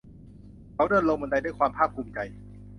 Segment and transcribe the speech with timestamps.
[0.73, 2.19] เขาเดินลงบันไดด้วยความภาคถูมิใจ